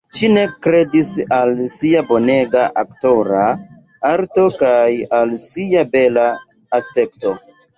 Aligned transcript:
Ŝi 0.17 0.27
ne 0.35 0.43
kredis 0.67 1.11
al 1.35 1.51
sia 1.73 2.01
bonega 2.13 2.63
aktora 2.83 3.43
arto 4.13 4.47
kaj 4.63 4.81
al 5.19 5.37
sia 5.45 5.85
bela 5.95 6.25
aspekto. 6.81 7.37